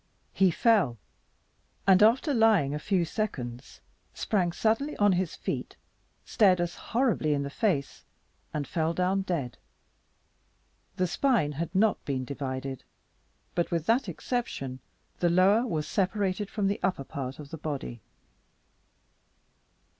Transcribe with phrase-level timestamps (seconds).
[0.33, 0.97] He fell
[1.85, 3.81] and after lying a few seconds,
[4.15, 5.75] sprang suddenly on his feet,
[6.25, 8.03] stared us horribly in the face,
[8.51, 9.59] and fell down dead.
[10.95, 12.83] The spine had not been divided;
[13.53, 14.79] but with that exception,
[15.19, 18.01] the lower was separated from the upper part of the body.